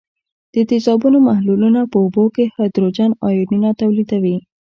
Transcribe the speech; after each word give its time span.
د 0.53 0.55
تیزابونو 0.69 1.17
محلولونه 1.29 1.81
په 1.91 1.97
اوبو 2.03 2.25
کې 2.35 2.45
هایدروجن 2.55 3.11
آیونونه 3.27 3.69
تولیدوي. 3.81 4.37